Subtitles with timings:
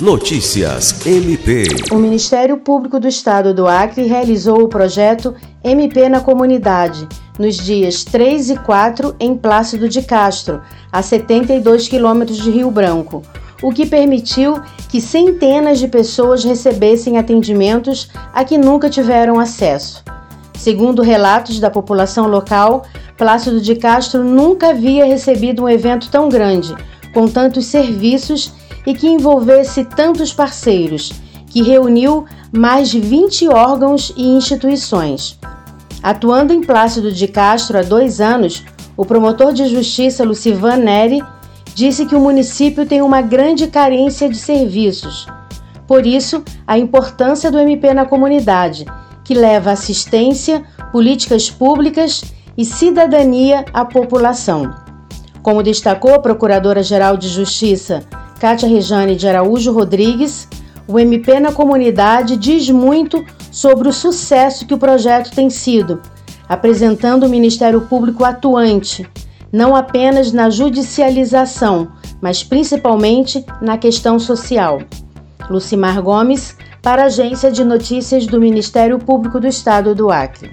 [0.00, 1.64] Notícias MP.
[1.90, 8.04] O Ministério Público do Estado do Acre realizou o projeto MP na Comunidade nos dias
[8.04, 13.24] 3 e 4 em Plácido de Castro, a 72 quilômetros de Rio Branco,
[13.60, 20.04] o que permitiu que centenas de pessoas recebessem atendimentos a que nunca tiveram acesso.
[20.56, 22.84] Segundo relatos da população local,
[23.16, 26.72] Plácido de Castro nunca havia recebido um evento tão grande,
[27.12, 28.52] com tantos serviços
[28.86, 31.12] e que envolvesse tantos parceiros,
[31.46, 35.38] que reuniu mais de 20 órgãos e instituições.
[36.02, 38.64] Atuando em Plácido de Castro há dois anos,
[38.96, 41.22] o promotor de justiça Lucivan Neri
[41.74, 45.26] disse que o município tem uma grande carência de serviços.
[45.86, 48.84] Por isso, a importância do MP na comunidade
[49.28, 52.24] que leva assistência, políticas públicas
[52.56, 54.74] e cidadania à população.
[55.42, 58.02] Como destacou a Procuradora-Geral de Justiça,
[58.38, 60.48] Cátia Rejane de Araújo Rodrigues,
[60.86, 66.00] o MP na comunidade diz muito sobre o sucesso que o projeto tem sido,
[66.48, 69.04] apresentando o Ministério Público atuante,
[69.52, 71.88] não apenas na judicialização,
[72.20, 74.80] mas principalmente na questão social.
[75.50, 80.52] Lucimar Gomes, para a Agência de Notícias do Ministério Público do Estado do Acre.